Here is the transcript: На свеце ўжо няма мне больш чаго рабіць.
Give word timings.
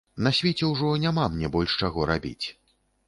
На 0.27 0.29
свеце 0.37 0.69
ўжо 0.69 0.89
няма 1.03 1.27
мне 1.33 1.51
больш 1.57 1.77
чаго 1.85 2.11
рабіць. 2.13 2.45